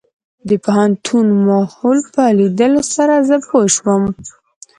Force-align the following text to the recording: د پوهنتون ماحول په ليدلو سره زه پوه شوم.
د 0.49 0.51
پوهنتون 0.65 1.27
ماحول 1.49 1.99
په 2.13 2.23
ليدلو 2.39 2.81
سره 2.95 3.15
زه 3.29 3.35
پوه 3.47 3.65
شوم. 3.75 4.03